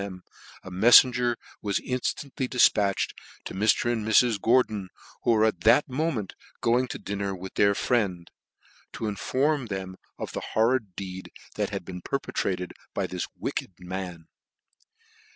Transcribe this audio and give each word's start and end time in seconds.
n, 0.01 0.23
a 0.63 0.71
mefiengerwas 0.71 1.35
inftantly 1.63 2.49
difpatched 2.49 3.11
to 3.45 3.53
Mr. 3.53 3.91
and 3.93 4.03
Mrs. 4.03 4.41
Gordon, 4.41 4.89
who 5.21 5.29
were 5.29 5.45
at 5.45 5.59
that 5.61 5.87
moment 5.87 6.33
going 6.59 6.87
to 6.87 6.97
dinner 6.97 7.35
with 7.35 7.53
their 7.53 7.75
friend, 7.75 8.27
to 8.93 9.05
inform 9.05 9.67
them 9.67 9.97
of 10.17 10.31
the 10.33 10.41
horrid 10.53 10.95
deed 10.95 11.29
that 11.53 11.69
had 11.69 11.85
been 11.85 12.01
perpetrated 12.01 12.73
by 12.95 13.05
this 13.05 13.27
wicked 13.37 13.73
man. 13.77 14.25